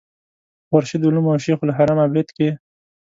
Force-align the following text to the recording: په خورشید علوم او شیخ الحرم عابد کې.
په 0.67 0.67
خورشید 0.69 1.01
علوم 1.07 1.25
او 1.31 1.37
شیخ 1.45 1.59
الحرم 1.63 1.97
عابد 2.03 2.27
کې. 2.35 2.49